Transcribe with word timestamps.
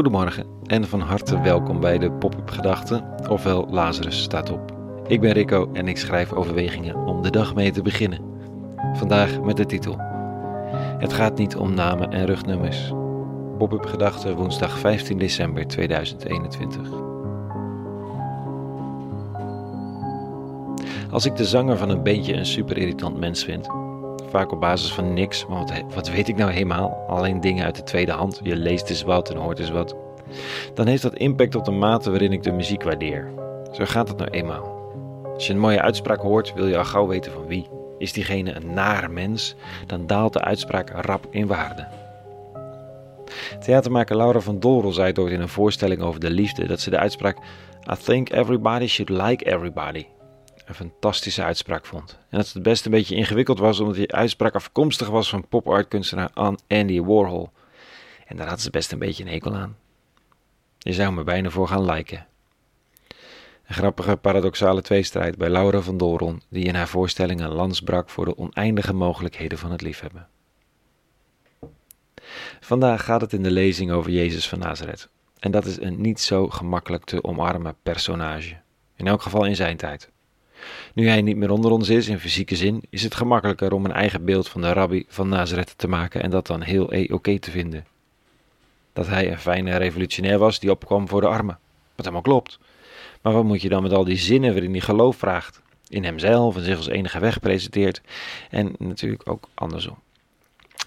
Goedemorgen 0.00 0.46
en 0.66 0.88
van 0.88 1.00
harte 1.00 1.40
welkom 1.40 1.80
bij 1.80 1.98
de 1.98 2.12
Pop-up 2.12 2.50
Gedachten, 2.50 3.04
ofwel 3.28 3.66
Lazarus 3.70 4.22
staat 4.22 4.50
op. 4.50 4.74
Ik 5.06 5.20
ben 5.20 5.32
Rico 5.32 5.70
en 5.72 5.88
ik 5.88 5.96
schrijf 5.96 6.32
overwegingen 6.32 6.96
om 6.96 7.22
de 7.22 7.30
dag 7.30 7.54
mee 7.54 7.70
te 7.70 7.82
beginnen. 7.82 8.20
Vandaag 8.94 9.40
met 9.40 9.56
de 9.56 9.66
titel: 9.66 9.96
Het 10.98 11.12
gaat 11.12 11.38
niet 11.38 11.56
om 11.56 11.74
namen 11.74 12.12
en 12.12 12.26
rugnummers. 12.26 12.92
Pop-up 13.58 13.86
Gedachten 13.86 14.36
woensdag 14.36 14.78
15 14.78 15.18
december 15.18 15.66
2021. 15.66 16.88
Als 21.10 21.26
ik 21.26 21.36
de 21.36 21.44
zanger 21.44 21.76
van 21.76 21.88
een 21.88 22.02
beentje 22.02 22.34
een 22.34 22.46
super 22.46 22.78
irritant 22.78 23.18
mens 23.18 23.44
vind, 23.44 23.68
vaak 24.30 24.52
op 24.52 24.60
basis 24.60 24.92
van 24.92 25.14
niks, 25.14 25.44
want 25.48 25.72
wat 25.94 26.10
weet 26.10 26.28
ik 26.28 26.36
nou 26.36 26.50
helemaal? 26.50 27.04
Alleen 27.08 27.40
dingen 27.40 27.64
uit 27.64 27.76
de 27.76 27.82
tweede 27.82 28.12
hand, 28.12 28.40
je 28.42 28.56
leest 28.56 28.90
eens 28.90 29.02
wat 29.02 29.30
en 29.30 29.36
hoort 29.36 29.58
eens 29.58 29.70
wat. 29.70 29.96
Dan 30.74 30.86
heeft 30.86 31.02
dat 31.02 31.14
impact 31.14 31.54
op 31.54 31.64
de 31.64 31.70
mate 31.70 32.10
waarin 32.10 32.32
ik 32.32 32.42
de 32.42 32.52
muziek 32.52 32.82
waardeer. 32.82 33.32
Zo 33.72 33.84
gaat 33.84 34.08
het 34.08 34.16
nou 34.16 34.30
eenmaal. 34.30 34.78
Als 35.34 35.46
je 35.46 35.52
een 35.52 35.58
mooie 35.58 35.80
uitspraak 35.80 36.20
hoort, 36.20 36.54
wil 36.54 36.66
je 36.66 36.78
al 36.78 36.84
gauw 36.84 37.06
weten 37.06 37.32
van 37.32 37.46
wie. 37.46 37.68
Is 37.98 38.12
diegene 38.12 38.54
een 38.54 38.74
nare 38.74 39.08
mens, 39.08 39.54
dan 39.86 40.06
daalt 40.06 40.32
de 40.32 40.40
uitspraak 40.40 40.90
rap 40.90 41.26
in 41.30 41.46
waarde. 41.46 41.86
Theatermaker 43.60 44.16
Laura 44.16 44.40
van 44.40 44.58
Dolrel 44.60 44.92
zei 44.92 45.12
ooit 45.14 45.32
in 45.32 45.40
een 45.40 45.48
voorstelling 45.48 46.02
over 46.02 46.20
de 46.20 46.30
liefde 46.30 46.66
dat 46.66 46.80
ze 46.80 46.90
de 46.90 46.98
uitspraak 46.98 47.36
I 47.92 47.94
think 48.04 48.30
everybody 48.30 48.86
should 48.86 49.22
like 49.22 49.44
everybody 49.44 50.06
een 50.70 50.76
fantastische 50.76 51.42
uitspraak 51.42 51.86
vond. 51.86 52.18
En 52.28 52.38
dat 52.38 52.52
het 52.52 52.62
best 52.62 52.84
een 52.84 52.90
beetje 52.90 53.14
ingewikkeld 53.14 53.58
was 53.58 53.80
omdat 53.80 53.94
die 53.94 54.12
uitspraak 54.12 54.54
afkomstig 54.54 55.08
was 55.08 55.28
van 55.28 55.48
pop-art-kunstenaar 55.48 56.30
Andy 56.68 57.00
Warhol. 57.00 57.50
En 58.26 58.36
daar 58.36 58.48
had 58.48 58.60
ze 58.60 58.70
best 58.70 58.92
een 58.92 58.98
beetje 58.98 59.24
een 59.24 59.30
hekel 59.30 59.54
aan. 59.54 59.76
Je 60.78 60.92
zou 60.92 61.12
me 61.12 61.24
bijna 61.24 61.50
voor 61.50 61.68
gaan 61.68 61.84
liken. 61.84 62.26
Een 63.66 63.74
grappige 63.74 64.16
paradoxale 64.16 64.82
tweestrijd 64.82 65.36
bij 65.36 65.50
Laura 65.50 65.80
van 65.80 65.96
Dolron, 65.96 66.42
die 66.48 66.64
in 66.64 66.74
haar 66.74 66.88
voorstelling 66.88 67.40
een 67.40 67.52
lans 67.52 67.80
brak 67.80 68.10
voor 68.10 68.24
de 68.24 68.38
oneindige 68.38 68.92
mogelijkheden 68.92 69.58
van 69.58 69.70
het 69.70 69.82
liefhebben. 69.82 70.28
Vandaag 72.60 73.04
gaat 73.04 73.20
het 73.20 73.32
in 73.32 73.42
de 73.42 73.50
lezing 73.50 73.90
over 73.90 74.10
Jezus 74.10 74.48
van 74.48 74.58
Nazareth. 74.58 75.08
En 75.38 75.50
dat 75.50 75.64
is 75.64 75.80
een 75.80 76.00
niet 76.00 76.20
zo 76.20 76.48
gemakkelijk 76.48 77.04
te 77.04 77.24
omarmen 77.24 77.76
personage. 77.82 78.56
In 78.96 79.06
elk 79.06 79.22
geval 79.22 79.44
in 79.44 79.56
zijn 79.56 79.76
tijd. 79.76 80.10
Nu 80.94 81.08
hij 81.08 81.22
niet 81.22 81.36
meer 81.36 81.50
onder 81.50 81.70
ons 81.70 81.88
is 81.88 82.08
in 82.08 82.18
fysieke 82.18 82.56
zin, 82.56 82.82
is 82.90 83.02
het 83.02 83.14
gemakkelijker 83.14 83.72
om 83.72 83.84
een 83.84 83.92
eigen 83.92 84.24
beeld 84.24 84.48
van 84.48 84.60
de 84.60 84.72
rabbi 84.72 85.04
van 85.08 85.28
Nazareth 85.28 85.74
te 85.76 85.88
maken 85.88 86.22
en 86.22 86.30
dat 86.30 86.46
dan 86.46 86.60
heel 86.62 86.84
oké 87.08 87.38
te 87.38 87.50
vinden. 87.50 87.86
Dat 88.92 89.06
hij 89.06 89.30
een 89.30 89.38
fijne 89.38 89.76
revolutionair 89.76 90.38
was 90.38 90.60
die 90.60 90.70
opkwam 90.70 91.08
voor 91.08 91.20
de 91.20 91.26
armen. 91.26 91.58
Wat 91.94 92.04
helemaal 92.04 92.22
klopt. 92.22 92.58
Maar 93.22 93.32
wat 93.32 93.44
moet 93.44 93.62
je 93.62 93.68
dan 93.68 93.82
met 93.82 93.92
al 93.92 94.04
die 94.04 94.16
zinnen 94.16 94.52
waarin 94.52 94.70
hij 94.70 94.80
geloof 94.80 95.16
vraagt? 95.16 95.60
In 95.88 96.04
hemzelf 96.04 96.56
en 96.56 96.62
zich 96.62 96.76
als 96.76 96.88
enige 96.88 97.18
weg 97.18 97.40
presenteert. 97.40 98.00
En 98.50 98.74
natuurlijk 98.78 99.30
ook 99.30 99.48
andersom. 99.54 99.98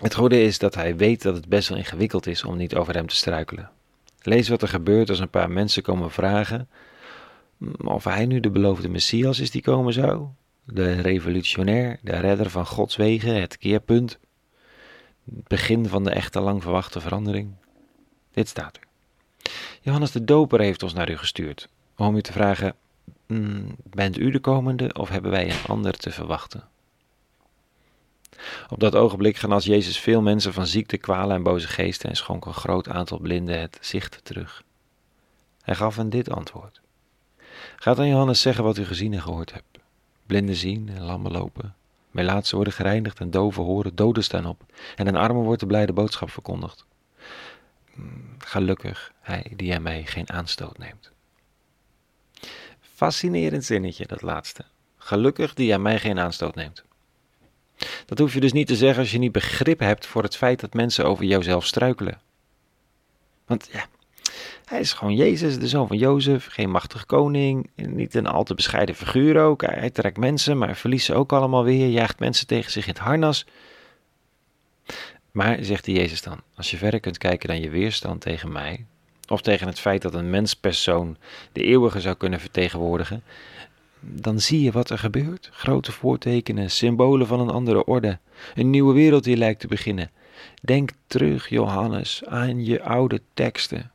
Het 0.01 0.15
goede 0.15 0.43
is 0.43 0.59
dat 0.59 0.75
hij 0.75 0.95
weet 0.95 1.21
dat 1.21 1.35
het 1.35 1.47
best 1.47 1.69
wel 1.69 1.77
ingewikkeld 1.77 2.27
is 2.27 2.43
om 2.43 2.57
niet 2.57 2.75
over 2.75 2.93
hem 2.93 3.07
te 3.07 3.15
struikelen. 3.15 3.69
Lees 4.21 4.49
wat 4.49 4.61
er 4.61 4.67
gebeurt 4.67 5.09
als 5.09 5.19
een 5.19 5.29
paar 5.29 5.51
mensen 5.51 5.83
komen 5.83 6.11
vragen 6.11 6.67
of 7.83 8.03
hij 8.03 8.25
nu 8.25 8.39
de 8.39 8.49
beloofde 8.49 8.89
Messias 8.89 9.39
is 9.39 9.51
die 9.51 9.61
komen 9.61 9.93
zou, 9.93 10.27
de 10.63 11.01
revolutionair, 11.01 11.99
de 12.01 12.15
redder 12.15 12.49
van 12.49 12.65
Gods 12.65 12.95
wegen, 12.95 13.41
het 13.41 13.57
keerpunt, 13.57 14.19
het 15.35 15.47
begin 15.47 15.87
van 15.87 16.03
de 16.03 16.11
echte 16.11 16.39
lang 16.39 16.61
verwachte 16.61 17.01
verandering. 17.01 17.51
Dit 18.31 18.47
staat 18.47 18.75
er. 18.75 18.83
Johannes 19.81 20.11
de 20.11 20.23
Doper 20.23 20.59
heeft 20.59 20.83
ons 20.83 20.93
naar 20.93 21.09
u 21.09 21.17
gestuurd, 21.17 21.69
om 21.97 22.15
u 22.15 22.21
te 22.21 22.31
vragen, 22.31 22.75
bent 23.83 24.17
u 24.17 24.31
de 24.31 24.39
komende 24.39 24.93
of 24.93 25.09
hebben 25.09 25.31
wij 25.31 25.49
een 25.49 25.67
ander 25.67 25.97
te 25.97 26.11
verwachten? 26.11 26.67
Op 28.69 28.79
dat 28.79 28.95
ogenblik 28.95 29.37
gaan 29.37 29.51
als 29.51 29.65
Jezus 29.65 29.99
veel 29.99 30.21
mensen 30.21 30.53
van 30.53 30.67
ziekte, 30.67 30.97
kwalen 30.97 31.35
en 31.35 31.43
boze 31.43 31.67
geesten 31.67 32.09
en 32.09 32.15
schonk 32.15 32.45
een 32.45 32.53
groot 32.53 32.89
aantal 32.89 33.19
blinden 33.19 33.59
het 33.59 33.77
zicht 33.81 34.19
terug. 34.23 34.63
Hij 35.61 35.75
gaf 35.75 35.95
hen 35.95 36.09
dit 36.09 36.29
antwoord. 36.29 36.81
Gaat 37.75 37.99
aan 37.99 38.07
Johannes 38.07 38.41
zeggen 38.41 38.63
wat 38.63 38.77
u 38.77 38.85
gezien 38.85 39.13
en 39.13 39.21
gehoord 39.21 39.53
hebt. 39.53 39.79
Blinden 40.25 40.55
zien 40.55 40.89
en 40.89 41.01
lammen 41.01 41.31
lopen. 41.31 41.75
Melaatsen 42.11 42.55
worden 42.55 42.73
gereinigd 42.73 43.19
en 43.19 43.31
doven 43.31 43.63
horen, 43.63 43.95
doden 43.95 44.23
staan 44.23 44.45
op. 44.45 44.63
En 44.95 45.07
een 45.07 45.15
armen 45.15 45.43
wordt 45.43 45.59
de 45.59 45.65
blijde 45.65 45.93
boodschap 45.93 46.29
verkondigd. 46.29 46.85
Hmm, 47.93 48.35
gelukkig 48.37 49.11
hij 49.21 49.51
die 49.55 49.75
aan 49.75 49.81
mij 49.81 50.05
geen 50.05 50.29
aanstoot 50.29 50.77
neemt. 50.77 51.11
Fascinerend 52.81 53.65
zinnetje, 53.65 54.07
dat 54.07 54.21
laatste. 54.21 54.65
Gelukkig 54.97 55.53
die 55.53 55.73
aan 55.73 55.81
mij 55.81 55.99
geen 55.99 56.19
aanstoot 56.19 56.55
neemt. 56.55 56.83
Dat 58.05 58.19
hoef 58.19 58.33
je 58.33 58.39
dus 58.39 58.53
niet 58.53 58.67
te 58.67 58.75
zeggen 58.75 58.99
als 58.99 59.11
je 59.11 59.17
niet 59.17 59.31
begrip 59.31 59.79
hebt 59.79 60.05
voor 60.05 60.23
het 60.23 60.35
feit 60.35 60.59
dat 60.59 60.73
mensen 60.73 61.05
over 61.05 61.25
jouzelf 61.25 61.65
struikelen. 61.65 62.21
Want 63.45 63.69
ja, 63.71 63.85
hij 64.65 64.79
is 64.79 64.93
gewoon 64.93 65.15
Jezus, 65.15 65.59
de 65.59 65.67
zoon 65.67 65.87
van 65.87 65.97
Jozef, 65.97 66.47
geen 66.49 66.69
machtig 66.69 67.05
koning, 67.05 67.69
niet 67.75 68.15
een 68.15 68.27
al 68.27 68.43
te 68.43 68.53
bescheiden 68.53 68.95
figuur 68.95 69.41
ook. 69.41 69.61
Hij 69.61 69.89
trekt 69.89 70.17
mensen, 70.17 70.57
maar 70.57 70.75
verliest 70.75 71.05
ze 71.05 71.13
ook 71.13 71.33
allemaal 71.33 71.63
weer, 71.63 71.87
jaagt 71.87 72.19
mensen 72.19 72.47
tegen 72.47 72.71
zich 72.71 72.87
in 72.87 72.93
het 72.93 73.01
harnas. 73.01 73.45
Maar, 75.31 75.57
zegt 75.61 75.85
de 75.85 75.91
Jezus 75.91 76.21
dan, 76.21 76.41
als 76.55 76.71
je 76.71 76.77
verder 76.77 76.99
kunt 76.99 77.17
kijken 77.17 77.47
dan 77.47 77.61
je 77.61 77.69
weerstand 77.69 78.21
tegen 78.21 78.51
mij, 78.51 78.85
of 79.27 79.41
tegen 79.41 79.67
het 79.67 79.79
feit 79.79 80.01
dat 80.01 80.13
een 80.13 80.29
menspersoon 80.29 81.17
de 81.51 81.63
eeuwige 81.63 82.01
zou 82.01 82.15
kunnen 82.15 82.39
vertegenwoordigen, 82.39 83.23
dan 83.99 84.39
zie 84.39 84.61
je 84.61 84.71
wat 84.71 84.89
er 84.89 84.97
gebeurt. 84.97 85.49
Grote 85.51 85.91
voortekenen, 85.91 86.71
symbolen 86.71 87.27
van 87.27 87.39
een 87.39 87.49
andere 87.49 87.85
orde, 87.85 88.19
een 88.55 88.69
nieuwe 88.69 88.93
wereld 88.93 89.23
die 89.23 89.37
lijkt 89.37 89.59
te 89.59 89.67
beginnen. 89.67 90.11
Denk 90.61 90.91
terug, 91.07 91.49
Johannes, 91.49 92.23
aan 92.25 92.65
je 92.65 92.83
oude 92.83 93.21
teksten 93.33 93.92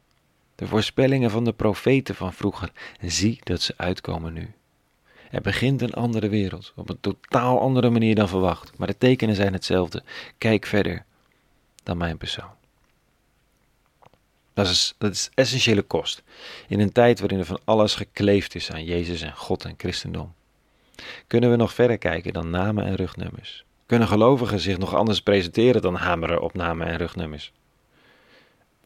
de 0.58 0.66
voorspellingen 0.66 1.30
van 1.30 1.44
de 1.44 1.52
profeten 1.52 2.14
van 2.14 2.32
vroeger, 2.32 2.72
zie 3.00 3.38
dat 3.42 3.62
ze 3.62 3.74
uitkomen 3.76 4.32
nu. 4.32 4.52
Er 5.30 5.40
begint 5.40 5.82
een 5.82 5.92
andere 5.92 6.28
wereld, 6.28 6.72
op 6.76 6.88
een 6.88 7.00
totaal 7.00 7.60
andere 7.60 7.90
manier 7.90 8.14
dan 8.14 8.28
verwacht, 8.28 8.78
maar 8.78 8.86
de 8.86 8.98
tekenen 8.98 9.34
zijn 9.34 9.52
hetzelfde. 9.52 10.02
Kijk 10.38 10.66
verder 10.66 11.04
dan 11.82 11.96
mijn 11.96 12.16
persoon. 12.16 12.50
Dat 14.54 14.66
is, 14.66 14.94
dat 14.98 15.12
is 15.12 15.30
essentiële 15.34 15.82
kost, 15.82 16.22
in 16.68 16.80
een 16.80 16.92
tijd 16.92 17.20
waarin 17.20 17.38
er 17.38 17.44
van 17.44 17.60
alles 17.64 17.94
gekleefd 17.94 18.54
is 18.54 18.70
aan 18.70 18.84
Jezus 18.84 19.22
en 19.22 19.36
God 19.36 19.64
en 19.64 19.74
christendom. 19.76 20.34
Kunnen 21.26 21.50
we 21.50 21.56
nog 21.56 21.72
verder 21.72 21.98
kijken 21.98 22.32
dan 22.32 22.50
namen 22.50 22.84
en 22.84 22.94
rugnummers? 22.94 23.64
Kunnen 23.86 24.08
gelovigen 24.08 24.60
zich 24.60 24.78
nog 24.78 24.94
anders 24.94 25.20
presenteren 25.20 25.82
dan 25.82 25.94
hameren 25.94 26.42
op 26.42 26.54
namen 26.54 26.86
en 26.86 26.96
rugnummers? 26.96 27.52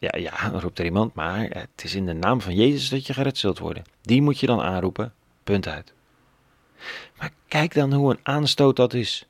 Ja, 0.02 0.18
ja, 0.18 0.48
roept 0.48 0.78
er 0.78 0.84
iemand, 0.84 1.14
maar 1.14 1.40
het 1.40 1.84
is 1.84 1.94
in 1.94 2.06
de 2.06 2.12
naam 2.12 2.40
van 2.40 2.54
Jezus 2.54 2.88
dat 2.88 3.06
je 3.06 3.12
gered 3.12 3.38
zult 3.38 3.58
worden. 3.58 3.82
Die 4.00 4.22
moet 4.22 4.40
je 4.40 4.46
dan 4.46 4.60
aanroepen, 4.60 5.12
punt 5.44 5.68
uit. 5.68 5.92
Maar 7.18 7.30
kijk 7.48 7.74
dan 7.74 7.92
hoe 7.92 8.10
een 8.10 8.20
aanstoot 8.22 8.76
dat 8.76 8.94
is. 8.94 9.26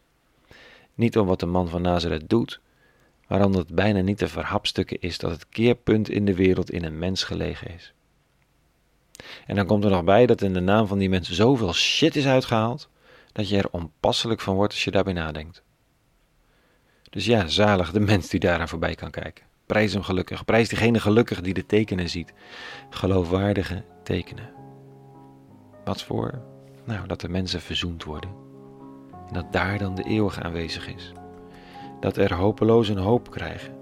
Niet 0.94 1.18
om 1.18 1.26
wat 1.26 1.40
de 1.40 1.46
man 1.46 1.68
van 1.68 1.82
Nazareth 1.82 2.28
doet, 2.28 2.60
maar 3.28 3.44
omdat 3.44 3.66
het 3.66 3.74
bijna 3.74 4.00
niet 4.00 4.18
te 4.18 4.28
verhapstukken 4.28 5.00
is 5.00 5.18
dat 5.18 5.30
het 5.30 5.48
keerpunt 5.48 6.08
in 6.08 6.24
de 6.24 6.34
wereld 6.34 6.70
in 6.70 6.84
een 6.84 6.98
mens 6.98 7.24
gelegen 7.24 7.74
is. 7.74 7.92
En 9.46 9.56
dan 9.56 9.66
komt 9.66 9.84
er 9.84 9.90
nog 9.90 10.04
bij 10.04 10.26
dat 10.26 10.42
in 10.42 10.52
de 10.52 10.60
naam 10.60 10.86
van 10.86 10.98
die 10.98 11.08
mensen 11.08 11.34
zoveel 11.34 11.72
shit 11.72 12.16
is 12.16 12.26
uitgehaald, 12.26 12.88
dat 13.32 13.48
je 13.48 13.56
er 13.56 13.70
onpasselijk 13.70 14.40
van 14.40 14.54
wordt 14.54 14.72
als 14.72 14.84
je 14.84 14.90
daarbij 14.90 15.12
nadenkt. 15.12 15.62
Dus 17.10 17.24
ja, 17.24 17.46
zalig 17.46 17.92
de 17.92 18.00
mens 18.00 18.28
die 18.28 18.40
daaraan 18.40 18.68
voorbij 18.68 18.94
kan 18.94 19.10
kijken. 19.10 19.50
Prijs 19.72 19.92
hem 19.92 20.02
gelukkig. 20.02 20.44
Prijs 20.44 20.68
diegene 20.68 21.00
gelukkig 21.00 21.40
die 21.40 21.54
de 21.54 21.66
tekenen 21.66 22.08
ziet. 22.08 22.32
Geloofwaardige 22.90 23.82
tekenen. 24.02 24.50
Wat 25.84 26.02
voor? 26.02 26.42
Nou, 26.84 27.06
dat 27.06 27.20
de 27.20 27.28
mensen 27.28 27.60
verzoend 27.60 28.04
worden. 28.04 28.30
En 29.28 29.34
dat 29.34 29.52
daar 29.52 29.78
dan 29.78 29.94
de 29.94 30.02
eeuwige 30.02 30.42
aanwezig 30.42 30.94
is. 30.94 31.12
Dat 32.00 32.16
er 32.16 32.34
hopelozen 32.34 32.96
hoop 32.96 33.30
krijgen. 33.30 33.74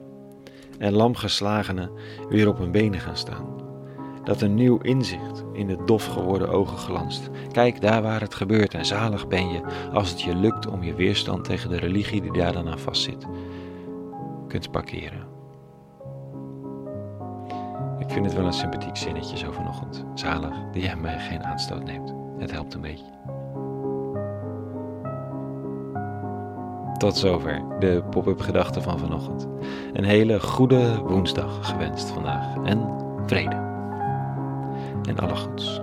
En 0.79 0.93
lamgeslagenen 0.93 1.91
weer 2.29 2.49
op 2.49 2.59
hun 2.59 2.73
benen 2.73 3.01
gaan 3.01 3.17
staan. 3.17 3.47
Dat 4.25 4.41
een 4.41 4.55
nieuw 4.55 4.79
inzicht 4.79 5.45
in 5.53 5.67
de 5.67 5.83
dof 5.85 6.07
geworden 6.07 6.49
ogen 6.49 6.79
glanst. 6.79 7.31
Kijk 7.53 7.81
daar 7.81 8.03
waar 8.03 8.21
het 8.21 8.35
gebeurt 8.35 8.75
en 8.75 8.87
zalig 8.87 9.29
ben 9.29 9.49
je 9.49 9.61
als 9.93 10.11
het 10.11 10.23
je 10.23 10.35
lukt 10.35 10.67
om 10.67 10.83
je 10.83 10.95
weerstand 10.95 11.45
tegen 11.45 11.71
de 11.71 11.79
religie 11.79 12.21
die 12.21 12.33
daar 12.33 12.53
dan 12.53 12.69
aan 12.69 12.79
vastzit, 12.79 13.27
kunt 14.49 14.71
parkeren. 14.71 15.30
Ik 18.11 18.17
vind 18.17 18.29
het 18.29 18.35
wel 18.35 18.47
een 18.47 18.53
sympathiek 18.53 18.97
zinnetje 18.97 19.37
zo 19.37 19.53
vanochtend. 19.53 20.05
Zalig 20.15 20.55
die 20.73 20.83
jij 20.83 20.97
mij 20.97 21.19
geen 21.19 21.45
aanstoot 21.45 21.85
neemt. 21.85 22.15
Het 22.39 22.51
helpt 22.51 22.75
een 22.75 22.81
beetje. 22.81 23.05
Tot 26.99 27.17
zover 27.17 27.63
de 27.79 28.03
pop-up 28.11 28.41
gedachten 28.41 28.83
van 28.83 28.99
vanochtend. 28.99 29.49
Een 29.93 30.05
hele 30.05 30.41
goede 30.41 30.99
woensdag 30.99 31.69
gewenst 31.69 32.09
vandaag 32.09 32.57
en 32.65 32.89
vrede 33.27 33.57
en 35.09 35.19
alle 35.19 35.37
goeds. 35.37 35.81